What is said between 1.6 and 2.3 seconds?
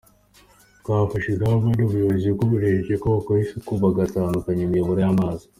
nk’Ubuyobozi